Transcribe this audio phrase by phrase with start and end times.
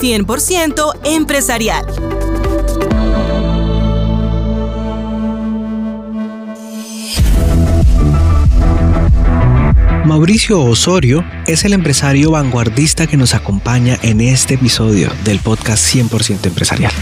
[0.00, 1.84] 100% empresarial.
[10.06, 16.46] Mauricio Osorio es el empresario vanguardista que nos acompaña en este episodio del podcast 100%
[16.46, 16.92] empresarial.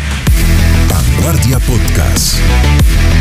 [0.99, 2.39] Vanguardia Podcast.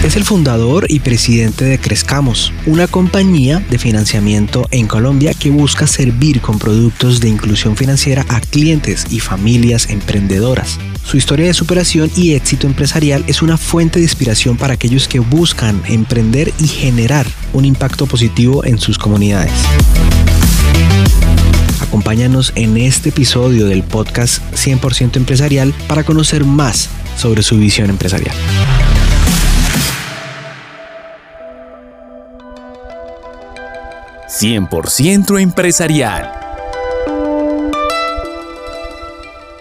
[0.04, 5.86] Es el fundador y presidente de Crezcamos, una compañía de financiamiento en Colombia que busca
[5.86, 10.80] servir con productos de inclusión financiera a clientes y familias emprendedoras.
[11.04, 15.20] Su historia de superación y éxito empresarial es una fuente de inspiración para aquellos que
[15.20, 19.54] buscan emprender y generar un impacto positivo en sus comunidades.
[21.82, 28.36] Acompáñanos en este episodio del podcast 100% empresarial para conocer más sobre su visión empresarial.
[34.30, 36.32] ¡100% empresarial!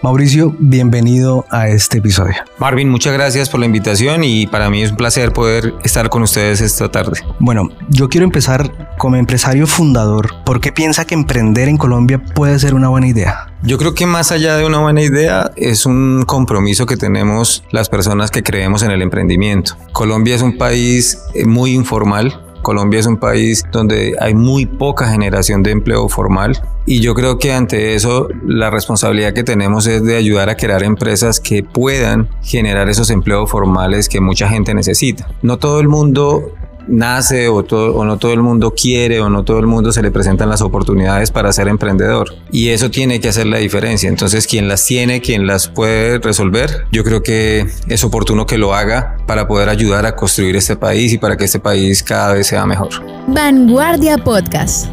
[0.03, 2.35] Mauricio, bienvenido a este episodio.
[2.59, 6.21] Marvin, muchas gracias por la invitación y para mí es un placer poder estar con
[6.21, 7.19] ustedes esta tarde.
[7.39, 10.29] Bueno, yo quiero empezar como empresario fundador.
[10.45, 13.46] ¿Por qué piensa que emprender en Colombia puede ser una buena idea?
[13.63, 17.89] Yo creo que más allá de una buena idea es un compromiso que tenemos las
[17.89, 19.75] personas que creemos en el emprendimiento.
[19.93, 25.07] Colombia es un país eh, muy informal, Colombia es un país donde hay muy poca
[25.09, 30.03] generación de empleo formal y yo creo que ante eso la responsabilidad que tenemos es
[30.03, 35.29] de ayudar a crear empresas que puedan generar esos empleos formales que mucha gente necesita.
[35.41, 36.53] No todo el mundo
[36.87, 40.11] nace o, o, no todo el mundo quiere o no todo el mundo se le
[40.11, 42.35] presentan las oportunidades para ser emprendedor.
[42.51, 44.09] Y eso tiene que hacer la diferencia.
[44.09, 48.73] Entonces, quien las tiene, quien las puede resolver, yo creo que es oportuno que lo
[48.73, 52.47] haga para poder ayudar a construir este país y para que este país cada vez
[52.47, 52.89] sea mejor.
[53.27, 54.87] Vanguardia Podcast.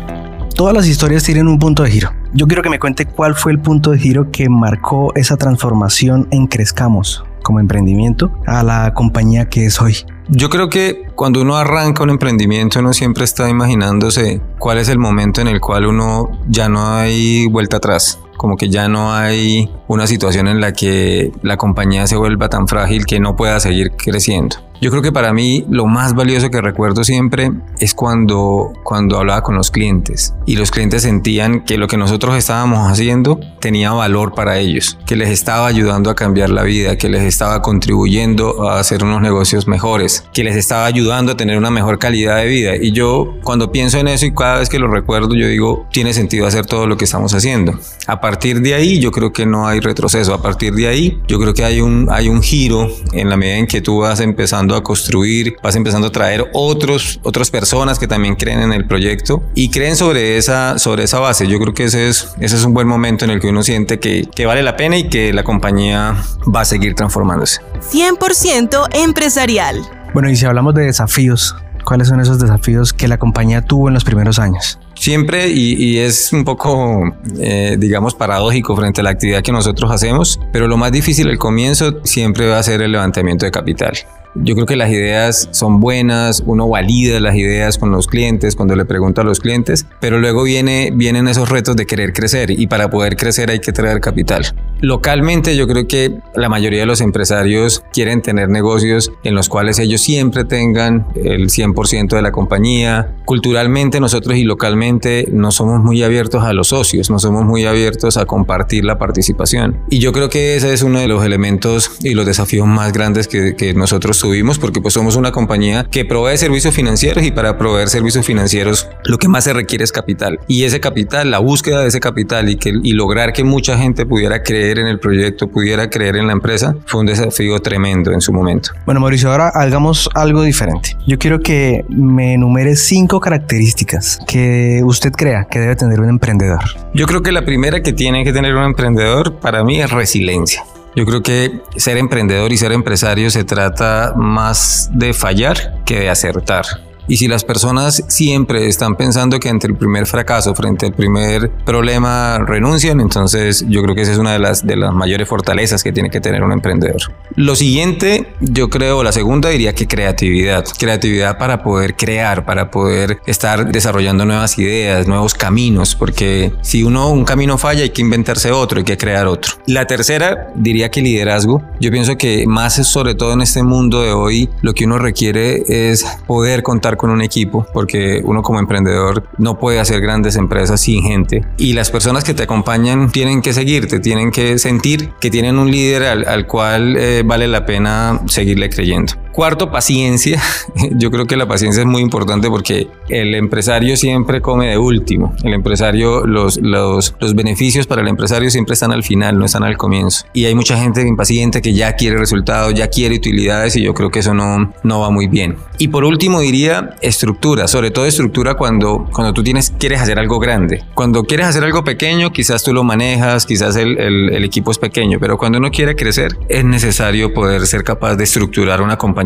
[0.55, 2.13] Todas las historias tienen un punto de giro.
[2.33, 6.29] Yo quiero que me cuente cuál fue el punto de giro que marcó esa transformación
[6.31, 9.97] en Crezcamos como emprendimiento a la compañía que es hoy.
[10.29, 14.99] Yo creo que cuando uno arranca un emprendimiento uno siempre está imaginándose cuál es el
[14.99, 19.71] momento en el cual uno ya no hay vuelta atrás como que ya no hay
[19.89, 23.93] una situación en la que la compañía se vuelva tan frágil que no pueda seguir
[23.93, 24.57] creciendo.
[24.81, 29.43] Yo creo que para mí lo más valioso que recuerdo siempre es cuando, cuando hablaba
[29.43, 34.35] con los clientes y los clientes sentían que lo que nosotros estábamos haciendo tenía valor
[34.35, 38.79] para ellos, que les estaba ayudando a cambiar la vida, que les estaba contribuyendo a
[38.79, 42.77] hacer unos negocios mejores, que les estaba ayudando a tener una mejor calidad de vida.
[42.77, 46.13] Y yo cuando pienso en eso y cada vez que lo recuerdo, yo digo, tiene
[46.13, 47.79] sentido hacer todo lo que estamos haciendo.
[48.07, 51.39] A partir de ahí yo creo que no hay retroceso, a partir de ahí yo
[51.39, 54.77] creo que hay un, hay un giro en la medida en que tú vas empezando
[54.77, 59.43] a construir, vas empezando a traer otros, otras personas que también creen en el proyecto
[59.55, 61.47] y creen sobre esa, sobre esa base.
[61.47, 64.01] Yo creo que ese es, ese es un buen momento en el que uno siente
[64.01, 66.17] que, que vale la pena y que la compañía
[66.49, 67.61] va a seguir transformándose.
[67.93, 69.83] 100% empresarial.
[70.15, 73.95] Bueno, y si hablamos de desafíos, ¿cuáles son esos desafíos que la compañía tuvo en
[73.95, 74.79] los primeros años?
[75.05, 80.41] Siempre, y, es un poco, eh, digamos, paradójico frente a la actividad que nosotros hacemos,
[80.51, 83.93] pero lo más difícil al comienzo siempre va a ser el levantamiento de capital.
[84.37, 88.75] Yo creo que las ideas son buenas, uno valida las ideas con los clientes cuando
[88.75, 92.67] le pregunta a los clientes, pero luego viene, vienen esos retos de querer crecer y
[92.67, 94.45] para poder crecer hay que traer capital.
[94.81, 99.79] Localmente yo creo que la mayoría de los empresarios quieren tener negocios en los cuales
[99.79, 103.15] ellos siempre tengan el 100% de la compañía.
[103.25, 108.17] Culturalmente nosotros y localmente no somos muy abiertos a los socios, no somos muy abiertos
[108.17, 109.79] a compartir la participación.
[109.91, 113.29] Y yo creo que ese es uno de los elementos y los desafíos más grandes
[113.29, 117.59] que, que nosotros tuvimos porque pues somos una compañía que provee servicios financieros y para
[117.59, 120.41] proveer servicios financieros lo que más se requiere es capital.
[120.49, 124.07] Y ese capital, la búsqueda de ese capital y, que, y lograr que mucha gente
[124.07, 128.23] pudiera creer en el proyecto, pudiera creer en la empresa, fue un desafío tremendo en
[128.23, 128.71] su momento.
[128.87, 130.97] Bueno, Mauricio, ahora hagamos algo diferente.
[131.07, 136.63] Yo quiero que me enumere cinco características que usted crea que debe tener un emprendedor.
[136.95, 140.65] Yo creo que la primera que tiene que tener un emprendedor para mí es resiliencia.
[140.97, 146.11] Yo creo que ser emprendedor y ser empresario se trata más de fallar que de
[146.11, 146.65] acertar.
[147.09, 151.51] Y si las personas siempre están pensando que ante el primer fracaso, frente al primer
[151.65, 155.83] problema, renuncian, entonces yo creo que esa es una de las, de las mayores fortalezas
[155.83, 157.01] que tiene que tener un emprendedor.
[157.37, 160.65] Lo siguiente, yo creo, la segunda diría que creatividad.
[160.79, 167.11] Creatividad para poder crear, para poder estar desarrollando nuevas ideas, nuevos caminos, porque si uno
[167.11, 169.55] un camino falla hay que inventarse otro, hay que crear otro.
[169.67, 171.63] La tercera diría que liderazgo.
[171.81, 175.63] Yo pienso que más sobre todo en este mundo de hoy, lo que uno requiere
[175.69, 180.81] es poder contar con un equipo, porque uno como emprendedor no puede hacer grandes empresas
[180.81, 181.45] sin gente.
[181.57, 185.71] Y las personas que te acompañan tienen que seguirte, tienen que sentir que tienen un
[185.71, 189.15] líder al, cual eh, vale la pena seguirle creyendo.
[189.35, 190.41] Cuarto, paciencia.
[190.93, 195.35] Yo creo que la paciencia es muy importante porque el empresario siempre come de último.
[195.43, 199.65] El empresario, los, los, los beneficios para el empresario siempre están al final, no están
[199.65, 200.25] al comienzo.
[200.35, 204.09] Y hay mucha gente impaciente que ya quiere resultados, ya quiere utilidades y yo creo
[204.13, 205.57] que eso no, no va muy bien.
[205.79, 210.39] Y por último diría estructura, sobre todo estructura cuando, cuando tú tienes, quieres hacer algo
[210.39, 210.85] grande.
[210.95, 214.79] Cuando quieres hacer algo pequeño, quizás tú lo manejas, quizás el, el, el equipo es
[214.79, 219.24] pequeño, pero cuando uno quiere crecer, es necesario poder ser capaz de estructurar una compañía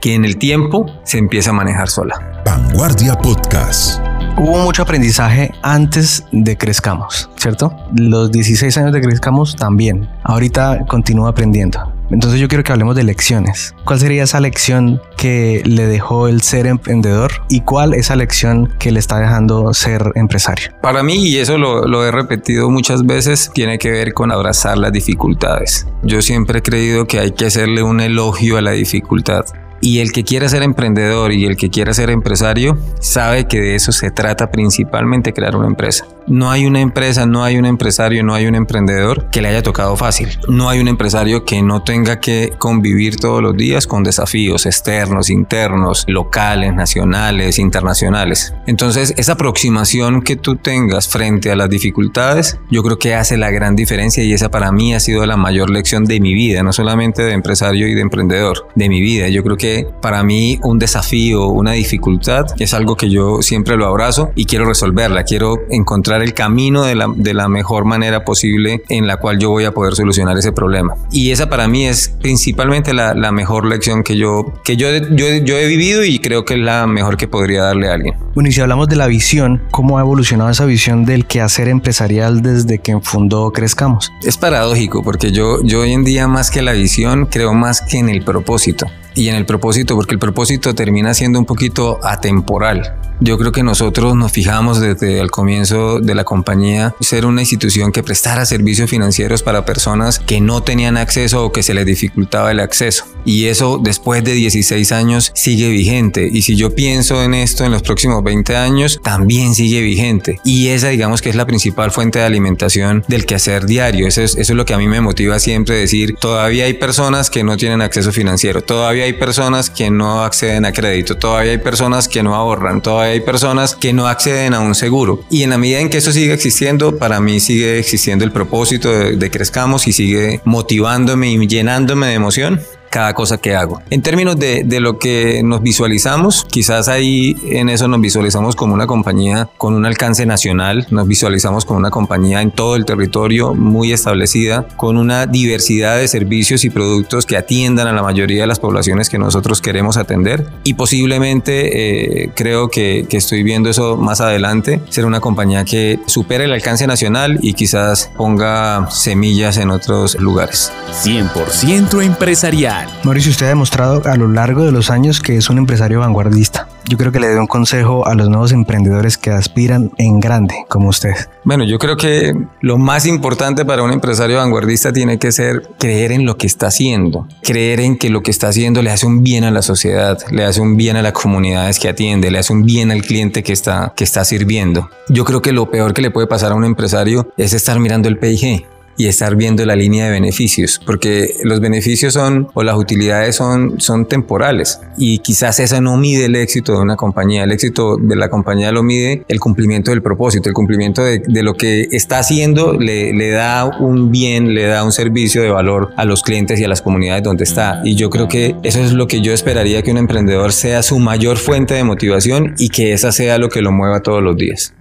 [0.00, 2.42] que en el tiempo se empieza a manejar sola.
[2.44, 4.00] Vanguardia Podcast.
[4.38, 7.74] Hubo mucho aprendizaje antes de Crezcamos, ¿cierto?
[7.94, 10.08] Los 16 años de Crezcamos también.
[10.22, 11.95] Ahorita continúa aprendiendo.
[12.10, 13.74] Entonces yo quiero que hablemos de lecciones.
[13.84, 18.92] ¿Cuál sería esa lección que le dejó el ser emprendedor y cuál esa lección que
[18.92, 20.70] le está dejando ser empresario?
[20.82, 24.78] Para mí, y eso lo, lo, he repetido muchas veces, tiene que ver con abrazar
[24.78, 25.86] las dificultades.
[26.02, 29.44] Yo siempre he creído que hay que hacerle un elogio a la dificultad.
[29.86, 33.76] Y el que quiera ser emprendedor y el que quiera ser empresario sabe que de
[33.76, 36.08] eso se trata principalmente crear una empresa.
[36.26, 39.62] No hay una empresa, no hay un empresario, no hay un emprendedor que le haya
[39.62, 40.28] tocado fácil.
[40.48, 45.30] No hay un empresario que no tenga que convivir todos los días con desafíos externos,
[45.30, 48.54] internos, locales, nacionales, internacionales.
[48.66, 53.52] Entonces, esa aproximación que tú tengas frente a las dificultades, yo creo que hace la
[53.52, 56.72] gran diferencia y esa para mí ha sido la mayor lección de mi vida, no
[56.72, 59.28] solamente de empresario y de emprendedor, de mi vida.
[59.28, 63.86] Yo creo que para mí un desafío, una dificultad, es algo que yo siempre lo
[63.86, 68.82] abrazo y quiero resolverla, quiero encontrar el camino de la, de la mejor manera posible
[68.88, 70.94] en la cual yo voy a poder solucionar ese problema.
[71.10, 75.26] Y esa para mí es principalmente la, la mejor lección que, yo, que yo, yo,
[75.44, 78.14] yo he vivido y creo que es la mejor que podría darle a alguien.
[78.34, 82.42] Bueno, y si hablamos de la visión, ¿cómo ha evolucionado esa visión del quehacer empresarial
[82.42, 84.12] desde que fundó Crezcamos?
[84.22, 87.98] Es paradójico porque yo, yo hoy en día más que la visión creo más que
[87.98, 88.86] en el propósito
[89.16, 92.94] y en el propósito, porque el propósito termina siendo un poquito atemporal.
[93.20, 97.90] Yo creo que nosotros nos fijamos desde el comienzo de la compañía ser una institución
[97.90, 102.50] que prestara servicios financieros para personas que no tenían acceso o que se les dificultaba
[102.50, 103.06] el acceso.
[103.24, 106.28] Y eso después de 16 años sigue vigente.
[106.30, 110.40] Y si yo pienso en esto en los próximos 20 años, también sigue vigente.
[110.44, 114.06] Y esa digamos que es la principal fuente de alimentación del quehacer diario.
[114.06, 117.30] Eso es, eso es lo que a mí me motiva siempre decir, todavía hay personas
[117.30, 121.58] que no tienen acceso financiero, todavía hay personas que no acceden a crédito, todavía hay
[121.58, 125.22] personas que no ahorran, todavía hay personas que no acceden a un seguro.
[125.30, 128.90] Y en la medida en que eso sigue existiendo, para mí sigue existiendo el propósito
[128.90, 132.60] de, de Crezcamos y sigue motivándome y llenándome de emoción
[132.90, 133.80] cada cosa que hago.
[133.90, 138.74] En términos de, de, lo que nos visualizamos, quizás ahí en eso nos visualizamos como
[138.74, 143.54] una compañía con un alcance nacional, nos visualizamos como una compañía en todo el territorio
[143.54, 148.46] muy establecida, con una diversidad de servicios y productos que atiendan a la mayoría de
[148.46, 153.96] las poblaciones que nosotros queremos atender y posiblemente eh, creo que, que estoy viendo eso
[153.96, 159.70] más adelante, ser una compañía que supere el alcance nacional y quizás ponga semillas en
[159.70, 160.72] otros lugares.
[161.02, 162.75] 100% empresarial.
[163.04, 166.68] Mauricio, usted ha demostrado a lo largo de los años que es un empresario vanguardista.
[166.88, 170.54] Yo creo que le doy un consejo a los nuevos emprendedores que aspiran en grande,
[170.68, 171.14] como usted.
[171.44, 176.12] Bueno, yo creo que lo más importante para un empresario vanguardista tiene que ser creer
[176.12, 179.22] en lo que está haciendo, creer en que lo que está haciendo le hace un
[179.22, 182.52] bien a la sociedad, le hace un bien a las comunidades que atiende, le hace
[182.52, 184.88] un bien al cliente que está, que está sirviendo.
[185.08, 188.08] Yo creo que lo peor que le puede pasar a un empresario es estar mirando
[188.08, 192.76] el PIG y estar viendo la línea de beneficios, porque los beneficios son o las
[192.76, 197.44] utilidades son, son temporales y quizás eso no mide el éxito de una compañía.
[197.44, 201.42] El éxito de la compañía lo mide el cumplimiento del propósito, el cumplimiento de, de
[201.42, 205.92] lo que está haciendo le, le, da un bien, le da un servicio de valor
[205.96, 207.82] a los clientes y a las comunidades donde está.
[207.84, 210.98] Y yo creo que eso es lo que yo esperaría que un emprendedor sea su
[210.98, 214.74] mayor fuente de motivación y que esa sea lo que lo mueva todos los días.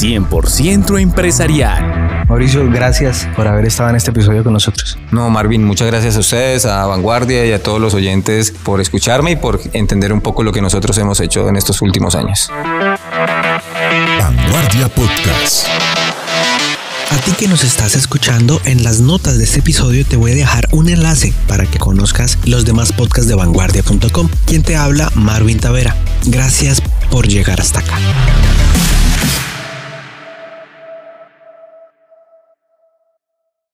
[0.00, 2.24] 100% empresarial.
[2.28, 4.98] Mauricio, gracias por haber estado en este episodio con nosotros.
[5.10, 9.32] No, Marvin, muchas gracias a ustedes, a Vanguardia y a todos los oyentes por escucharme
[9.32, 12.50] y por entender un poco lo que nosotros hemos hecho en estos últimos años.
[14.18, 15.66] Vanguardia Podcast.
[17.10, 20.34] A ti que nos estás escuchando, en las notas de este episodio te voy a
[20.36, 24.28] dejar un enlace para que conozcas los demás podcasts de vanguardia.com.
[24.46, 25.96] Quien te habla, Marvin Tavera.
[26.26, 26.80] Gracias
[27.10, 27.98] por llegar hasta acá.